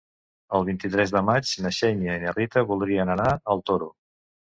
El 0.59 0.63
vint-i-tres 0.67 1.11
de 1.15 1.19
maig 1.27 1.51
na 1.65 1.71
Xènia 1.79 2.15
i 2.19 2.21
na 2.23 2.33
Rita 2.37 2.63
voldrien 2.71 3.13
anar 3.17 3.29
al 3.55 3.63
Toro. 3.71 3.91